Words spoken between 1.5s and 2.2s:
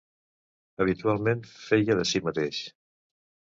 feia de